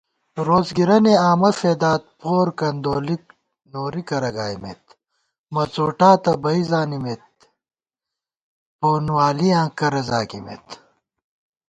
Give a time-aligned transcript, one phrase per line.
[0.47, 3.23] روڅگِرَنےآمہ فېدات پور کندولِک
[3.71, 4.83] نوری کرہ گائیمېت
[5.19, 7.25] * مڅوٹاں تہ بئ زانِمېت
[8.79, 10.65] پونوالِیاں کرہ زاگِمېت